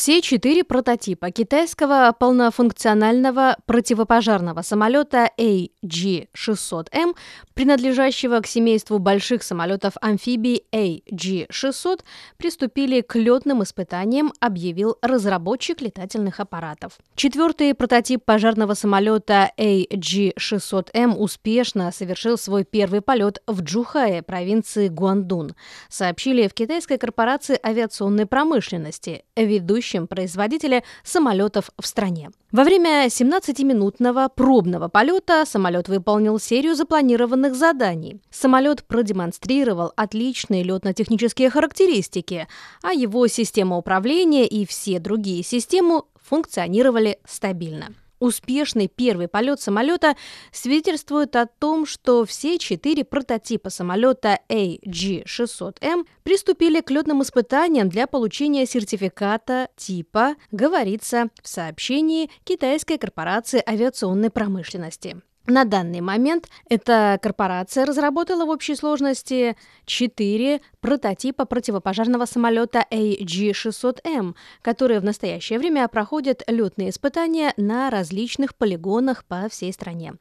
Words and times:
Все 0.00 0.22
четыре 0.22 0.64
прототипа 0.64 1.30
китайского 1.30 2.16
полнофункционального 2.18 3.58
противопожарного 3.66 4.62
самолета 4.62 5.30
AG-600M, 5.36 7.14
принадлежащего 7.52 8.40
к 8.40 8.46
семейству 8.46 8.98
больших 8.98 9.42
самолетов-амфибий 9.42 10.62
AG-600, 10.72 12.00
приступили 12.38 13.02
к 13.02 13.14
летным 13.14 13.62
испытаниям, 13.62 14.32
объявил 14.40 14.96
разработчик 15.02 15.82
летательных 15.82 16.40
аппаратов. 16.40 16.94
Четвертый 17.14 17.74
прототип 17.74 18.24
пожарного 18.24 18.72
самолета 18.72 19.52
AG-600M 19.58 21.14
успешно 21.14 21.92
совершил 21.92 22.38
свой 22.38 22.64
первый 22.64 23.02
полет 23.02 23.42
в 23.46 23.60
Джухае, 23.60 24.22
провинции 24.22 24.88
Гуандун, 24.88 25.54
сообщили 25.90 26.48
в 26.48 26.54
китайской 26.54 26.96
корпорации 26.96 27.60
авиационной 27.62 28.24
промышленности, 28.24 29.24
ведущей 29.36 29.89
ведущем 29.90 30.06
производителе 30.06 30.82
самолетов 31.04 31.70
в 31.78 31.86
стране. 31.86 32.30
Во 32.52 32.64
время 32.64 33.06
17-минутного 33.06 34.28
пробного 34.28 34.88
полета 34.88 35.44
самолет 35.46 35.88
выполнил 35.88 36.38
серию 36.38 36.74
запланированных 36.74 37.54
заданий. 37.54 38.20
Самолет 38.30 38.84
продемонстрировал 38.84 39.92
отличные 39.96 40.62
летно-технические 40.62 41.50
характеристики, 41.50 42.48
а 42.82 42.92
его 42.92 43.26
система 43.28 43.76
управления 43.76 44.46
и 44.46 44.66
все 44.66 44.98
другие 44.98 45.42
системы 45.42 46.02
функционировали 46.22 47.18
стабильно. 47.26 47.94
Успешный 48.20 48.86
первый 48.86 49.28
полет 49.28 49.62
самолета 49.62 50.14
свидетельствует 50.52 51.34
о 51.36 51.46
том, 51.46 51.86
что 51.86 52.26
все 52.26 52.58
четыре 52.58 53.02
прототипа 53.02 53.70
самолета 53.70 54.40
AG-600M 54.50 56.06
приступили 56.22 56.82
к 56.82 56.90
летным 56.90 57.22
испытаниям 57.22 57.88
для 57.88 58.06
получения 58.06 58.66
сертификата 58.66 59.70
типа, 59.74 60.36
говорится 60.50 61.30
в 61.42 61.48
сообщении 61.48 62.30
Китайской 62.44 62.98
корпорации 62.98 63.62
авиационной 63.66 64.28
промышленности. 64.28 65.22
На 65.50 65.64
данный 65.64 66.00
момент 66.00 66.48
эта 66.68 67.18
корпорация 67.20 67.84
разработала 67.84 68.46
в 68.46 68.50
общей 68.50 68.76
сложности 68.76 69.56
4 69.84 70.60
прототипа 70.80 71.44
противопожарного 71.44 72.24
самолета 72.26 72.86
AG-600M, 72.88 74.36
которые 74.62 75.00
в 75.00 75.04
настоящее 75.04 75.58
время 75.58 75.88
проходят 75.88 76.44
летные 76.46 76.90
испытания 76.90 77.52
на 77.56 77.90
различных 77.90 78.54
полигонах 78.54 79.24
по 79.24 79.48
всей 79.50 79.72
стране. 79.72 80.14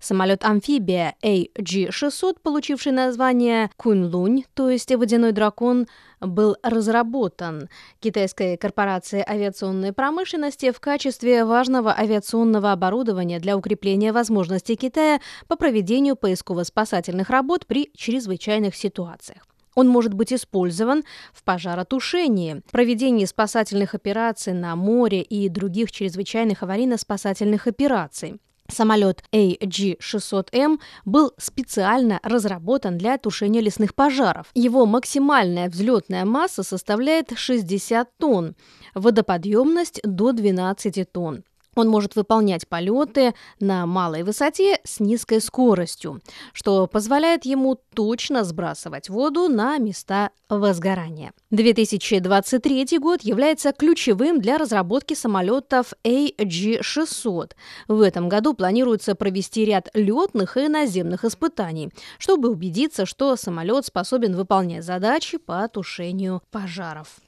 Самолет-амфибия 0.00 1.14
AG-600, 1.24 2.40
получивший 2.42 2.92
название 2.92 3.70
Кунлунь, 3.78 4.44
то 4.52 4.68
есть 4.68 4.94
водяной 4.94 5.32
дракон, 5.32 5.86
был 6.20 6.56
разработан 6.62 7.68
китайской 8.00 8.56
корпорацией 8.56 9.24
авиационной 9.26 9.92
промышленности 9.92 10.70
в 10.70 10.80
качестве 10.80 11.44
важного 11.44 11.94
авиационного 11.96 12.72
оборудования 12.72 13.40
для 13.40 13.56
укрепления 13.56 14.12
возможностей 14.12 14.73
Китая 14.76 15.20
по 15.48 15.56
проведению 15.56 16.16
поисково-спасательных 16.16 17.30
работ 17.30 17.66
при 17.66 17.90
чрезвычайных 17.94 18.74
ситуациях. 18.74 19.46
Он 19.74 19.88
может 19.88 20.14
быть 20.14 20.32
использован 20.32 21.04
в 21.32 21.42
пожаротушении, 21.42 22.62
проведении 22.70 23.24
спасательных 23.24 23.94
операций 23.94 24.52
на 24.52 24.76
море 24.76 25.22
и 25.22 25.48
других 25.48 25.90
чрезвычайных 25.90 26.62
аварийно-спасательных 26.62 27.66
операций. 27.66 28.38
Самолет 28.68 29.22
AG-600M 29.32 30.80
был 31.04 31.34
специально 31.36 32.18
разработан 32.22 32.96
для 32.96 33.18
тушения 33.18 33.60
лесных 33.60 33.94
пожаров. 33.94 34.46
Его 34.54 34.86
максимальная 34.86 35.68
взлетная 35.68 36.24
масса 36.24 36.62
составляет 36.62 37.32
60 37.36 38.08
тонн, 38.16 38.56
водоподъемность 38.94 40.00
до 40.02 40.32
12 40.32 41.12
тонн. 41.12 41.44
Он 41.74 41.88
может 41.88 42.16
выполнять 42.16 42.68
полеты 42.68 43.34
на 43.60 43.86
малой 43.86 44.22
высоте 44.22 44.80
с 44.84 45.00
низкой 45.00 45.40
скоростью, 45.40 46.20
что 46.52 46.86
позволяет 46.86 47.44
ему 47.44 47.78
точно 47.94 48.44
сбрасывать 48.44 49.08
воду 49.08 49.48
на 49.48 49.78
места 49.78 50.30
возгорания. 50.48 51.32
2023 51.50 52.98
год 52.98 53.22
является 53.22 53.72
ключевым 53.72 54.40
для 54.40 54.58
разработки 54.58 55.14
самолетов 55.14 55.92
AG-600. 56.04 57.52
В 57.88 58.00
этом 58.00 58.28
году 58.28 58.54
планируется 58.54 59.14
провести 59.14 59.64
ряд 59.64 59.88
летных 59.94 60.56
и 60.56 60.68
наземных 60.68 61.24
испытаний, 61.24 61.90
чтобы 62.18 62.50
убедиться, 62.50 63.06
что 63.06 63.36
самолет 63.36 63.86
способен 63.86 64.36
выполнять 64.36 64.84
задачи 64.84 65.38
по 65.38 65.66
тушению 65.68 66.42
пожаров. 66.50 67.20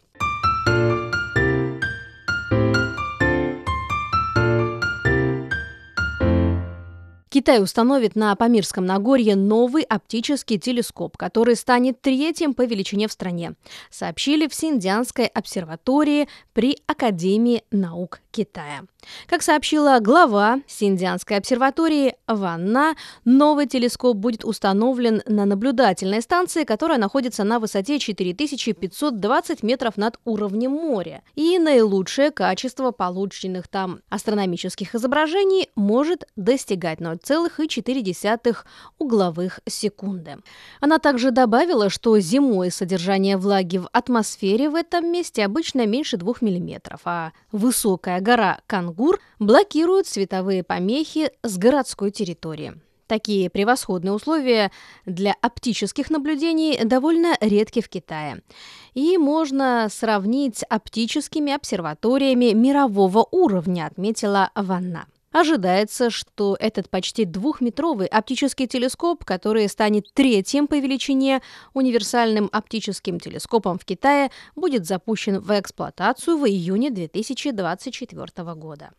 Китай 7.37 7.63
установит 7.63 8.17
на 8.17 8.35
Памирском 8.35 8.87
Нагорье 8.87 9.37
новый 9.37 9.83
оптический 9.83 10.57
телескоп, 10.57 11.19
который 11.19 11.55
станет 11.55 12.01
третьим 12.01 12.55
по 12.55 12.65
величине 12.65 13.09
в 13.09 13.13
стране, 13.13 13.57
сообщили 13.91 14.49
в 14.49 14.55
Синдианской 14.55 15.27
обсерватории 15.27 16.29
при 16.55 16.79
Академии 16.87 17.63
наук 17.71 18.23
Китая. 18.31 18.85
Как 19.27 19.43
сообщила 19.43 19.99
глава 20.01 20.61
Синдианской 20.67 21.37
обсерватории 21.37 22.17
Ванна, 22.27 22.97
новый 23.25 23.67
телескоп 23.67 24.17
будет 24.17 24.45
установлен 24.45 25.23
на 25.27 25.45
наблюдательной 25.45 26.23
станции, 26.23 26.65
которая 26.65 26.99
находится 26.99 27.45
на 27.45 27.59
высоте 27.59 27.99
4520 27.99 29.63
метров 29.63 29.97
над 29.97 30.19
уровнем 30.25 30.73
моря. 30.73 31.23
И 31.35 31.59
наилучшее 31.59 32.31
качество 32.31 32.91
полученных 32.91 33.69
там 33.69 34.01
астрономических 34.09 34.95
изображений 34.95 35.71
может 35.77 36.27
достигать 36.37 37.01
0,4 37.29 38.57
угловых 38.99 39.61
секунды. 39.67 40.37
Она 40.81 40.99
также 40.99 41.31
добавила, 41.31 41.91
что 41.91 42.19
зимой 42.19 42.71
содержание 42.71 43.37
влаги 43.37 43.79
в 43.79 43.89
атмосфере 43.93 44.71
в 44.71 44.75
этом 44.75 45.11
месте 45.11 45.45
обычно 45.45 45.87
меньше 45.87 46.17
2 46.17 46.35
мм, 46.41 46.99
а 47.05 47.33
высокая 47.53 48.21
гора 48.21 48.61
Кангур 48.67 49.21
блокирует 49.39 50.07
световые 50.07 50.63
помехи 50.63 51.31
с 51.43 51.59
городской 51.59 52.11
территории. 52.11 52.75
Такие 53.07 53.51
превосходные 53.51 54.13
условия 54.13 54.73
для 55.05 55.35
оптических 55.41 56.11
наблюдений 56.11 56.81
довольно 56.83 57.37
редки 57.41 57.81
в 57.81 57.89
Китае. 57.89 58.43
И 58.95 59.17
можно 59.17 59.89
сравнить 59.91 60.65
оптическими 60.69 61.53
обсерваториями 61.53 62.53
мирового 62.53 63.27
уровня, 63.31 63.87
отметила 63.87 64.51
Ванна. 64.57 65.07
Ожидается, 65.39 66.09
что 66.09 66.57
этот 66.59 66.89
почти 66.89 67.27
двухметровый 67.27 68.07
оптический 68.07 68.67
телескоп, 68.67 69.23
который 69.23 69.69
станет 69.69 70.07
третьим 70.15 70.67
по 70.67 70.79
величине 70.79 71.43
универсальным 71.75 72.49
оптическим 72.53 73.21
телескопом 73.21 73.79
в 73.79 73.85
Китае, 73.85 74.31
будет 74.55 74.87
запущен 74.87 75.41
в 75.41 75.51
эксплуатацию 75.51 76.39
в 76.39 76.47
июне 76.47 76.91
2024 76.91 78.55
года. 78.55 78.93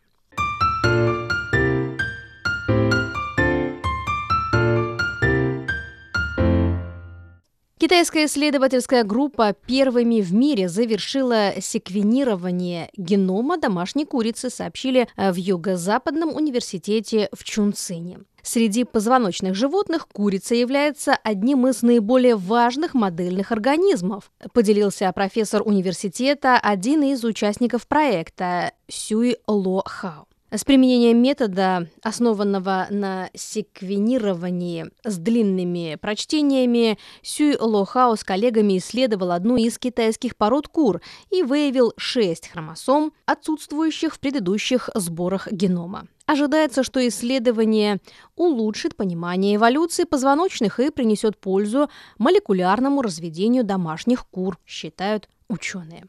Китайская 7.78 8.24
исследовательская 8.24 9.04
группа 9.04 9.52
первыми 9.52 10.20
в 10.20 10.34
мире 10.34 10.68
завершила 10.68 11.52
секвенирование 11.60 12.90
генома 12.96 13.56
домашней 13.56 14.04
курицы, 14.04 14.50
сообщили 14.50 15.06
в 15.16 15.34
Юго-Западном 15.36 16.34
университете 16.34 17.28
в 17.32 17.44
Чунцине. 17.44 18.18
Среди 18.42 18.82
позвоночных 18.82 19.54
животных 19.54 20.08
курица 20.08 20.56
является 20.56 21.14
одним 21.22 21.68
из 21.68 21.82
наиболее 21.82 22.34
важных 22.34 22.94
модельных 22.94 23.52
организмов, 23.52 24.32
поделился 24.52 25.12
профессор 25.12 25.62
университета, 25.64 26.58
один 26.58 27.04
из 27.04 27.22
участников 27.24 27.86
проекта 27.86 28.72
Сюй 28.88 29.36
Ло 29.46 29.84
Хао. 29.86 30.27
С 30.50 30.64
применением 30.64 31.20
метода, 31.20 31.88
основанного 32.02 32.86
на 32.88 33.28
секвенировании 33.34 34.86
с 35.04 35.18
длинными 35.18 35.98
прочтениями, 36.00 36.98
Сюй 37.20 37.58
Лохао 37.58 38.16
с 38.16 38.24
коллегами 38.24 38.78
исследовал 38.78 39.32
одну 39.32 39.58
из 39.58 39.78
китайских 39.78 40.36
пород 40.36 40.66
кур 40.68 41.02
и 41.28 41.42
выявил 41.42 41.92
шесть 41.98 42.48
хромосом, 42.48 43.12
отсутствующих 43.26 44.14
в 44.14 44.20
предыдущих 44.20 44.88
сборах 44.94 45.52
генома. 45.52 46.06
Ожидается, 46.24 46.82
что 46.82 47.06
исследование 47.06 47.98
улучшит 48.34 48.96
понимание 48.96 49.56
эволюции 49.56 50.04
позвоночных 50.04 50.80
и 50.80 50.88
принесет 50.88 51.38
пользу 51.38 51.90
молекулярному 52.16 53.02
разведению 53.02 53.64
домашних 53.64 54.26
кур, 54.26 54.58
считают 54.64 55.28
ученые. 55.48 56.06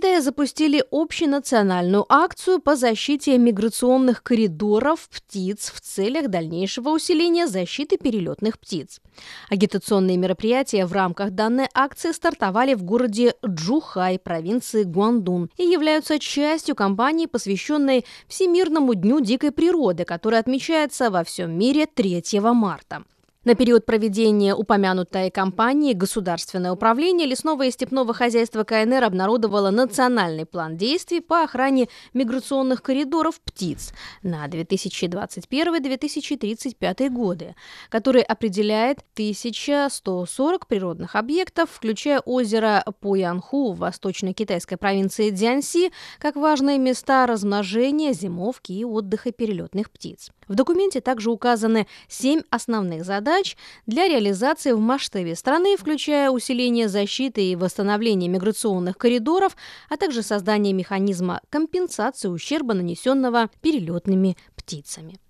Китае 0.00 0.22
запустили 0.22 0.82
общенациональную 0.90 2.06
акцию 2.08 2.58
по 2.58 2.74
защите 2.74 3.36
миграционных 3.36 4.22
коридоров 4.22 5.06
птиц 5.10 5.70
в 5.74 5.82
целях 5.82 6.28
дальнейшего 6.28 6.88
усиления 6.88 7.46
защиты 7.46 7.98
перелетных 7.98 8.58
птиц. 8.58 9.02
Агитационные 9.50 10.16
мероприятия 10.16 10.86
в 10.86 10.94
рамках 10.94 11.32
данной 11.32 11.68
акции 11.74 12.12
стартовали 12.12 12.72
в 12.72 12.82
городе 12.82 13.34
Джухай, 13.46 14.18
провинции 14.18 14.84
Гуандун, 14.84 15.50
и 15.58 15.64
являются 15.64 16.18
частью 16.18 16.74
кампании, 16.74 17.26
посвященной 17.26 18.06
Всемирному 18.26 18.94
дню 18.94 19.20
дикой 19.20 19.52
природы, 19.52 20.06
который 20.06 20.38
отмечается 20.38 21.10
во 21.10 21.24
всем 21.24 21.52
мире 21.58 21.84
3 21.84 22.22
марта. 22.54 23.04
На 23.42 23.54
период 23.54 23.86
проведения 23.86 24.54
упомянутой 24.54 25.30
кампании 25.30 25.94
Государственное 25.94 26.72
управление 26.72 27.26
лесного 27.26 27.62
и 27.62 27.70
степного 27.70 28.12
хозяйства 28.12 28.64
КНР 28.64 29.02
обнародовало 29.02 29.70
национальный 29.70 30.44
план 30.44 30.76
действий 30.76 31.22
по 31.22 31.44
охране 31.44 31.88
миграционных 32.12 32.82
коридоров 32.82 33.40
птиц 33.40 33.94
на 34.22 34.46
2021-2035 34.46 37.08
годы, 37.08 37.54
который 37.88 38.20
определяет 38.20 38.98
1140 39.14 40.66
природных 40.66 41.16
объектов, 41.16 41.70
включая 41.72 42.20
озеро 42.20 42.84
Пуянху 43.00 43.72
в 43.72 43.78
восточно-китайской 43.78 44.76
провинции 44.76 45.30
Дзянси, 45.30 45.92
как 46.18 46.36
важные 46.36 46.76
места 46.76 47.24
размножения, 47.24 48.12
зимовки 48.12 48.72
и 48.72 48.84
отдыха 48.84 49.32
перелетных 49.32 49.90
птиц. 49.90 50.28
В 50.46 50.54
документе 50.56 51.00
также 51.00 51.30
указаны 51.30 51.86
семь 52.06 52.42
основных 52.50 53.06
задач 53.30 53.56
для 53.86 54.08
реализации 54.08 54.72
в 54.72 54.80
масштабе 54.80 55.36
страны, 55.36 55.76
включая 55.76 56.30
усиление 56.30 56.88
защиты 56.88 57.44
и 57.44 57.56
восстановление 57.56 58.28
миграционных 58.28 58.98
коридоров, 58.98 59.56
а 59.88 59.96
также 59.96 60.22
создание 60.22 60.72
механизма 60.72 61.40
компенсации 61.48 62.28
ущерба, 62.28 62.74
нанесенного 62.74 63.48
перелетными 63.60 64.36
птицами. 64.56 65.20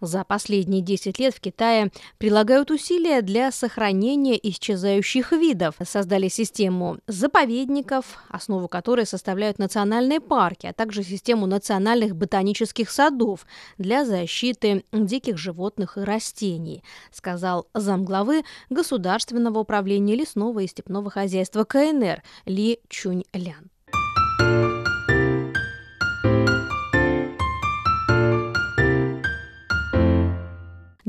За 0.00 0.24
последние 0.24 0.82
10 0.82 1.18
лет 1.18 1.34
в 1.34 1.40
Китае 1.40 1.90
прилагают 2.18 2.70
усилия 2.70 3.22
для 3.22 3.50
сохранения 3.50 4.38
исчезающих 4.42 5.32
видов. 5.32 5.74
Создали 5.84 6.28
систему 6.28 6.98
заповедников, 7.06 8.22
основу 8.28 8.68
которой 8.68 9.06
составляют 9.06 9.58
национальные 9.58 10.20
парки, 10.20 10.66
а 10.66 10.72
также 10.72 11.02
систему 11.02 11.46
национальных 11.46 12.16
ботанических 12.16 12.90
садов 12.90 13.46
для 13.78 14.04
защиты 14.04 14.84
диких 14.92 15.38
животных 15.38 15.96
и 15.96 16.00
растений, 16.00 16.82
сказал 17.10 17.66
замглавы 17.74 18.44
Государственного 18.70 19.60
управления 19.60 20.16
лесного 20.16 20.60
и 20.60 20.66
степного 20.66 21.10
хозяйства 21.10 21.64
КНР 21.64 22.22
Ли 22.46 22.80
Чунь-Лян. 22.88 23.70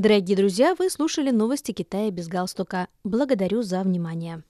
Дорогие 0.00 0.34
друзья, 0.34 0.74
вы 0.78 0.88
слушали 0.88 1.30
новости 1.30 1.72
Китая 1.72 2.10
без 2.10 2.26
галстука. 2.26 2.88
Благодарю 3.04 3.60
за 3.60 3.82
внимание. 3.82 4.38